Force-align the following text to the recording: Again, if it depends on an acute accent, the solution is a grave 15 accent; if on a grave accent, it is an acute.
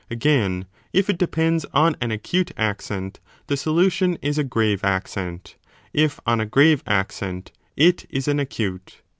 Again, 0.09 0.65
if 0.93 1.11
it 1.11 1.19
depends 1.19 1.63
on 1.75 1.95
an 2.01 2.09
acute 2.09 2.51
accent, 2.57 3.19
the 3.45 3.55
solution 3.55 4.15
is 4.15 4.39
a 4.39 4.43
grave 4.43 4.79
15 4.81 4.91
accent; 4.91 5.57
if 5.93 6.19
on 6.25 6.41
a 6.41 6.45
grave 6.47 6.81
accent, 6.87 7.51
it 7.77 8.07
is 8.09 8.27
an 8.27 8.39
acute. 8.39 9.03